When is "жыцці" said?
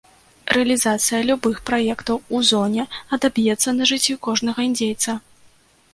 3.93-4.19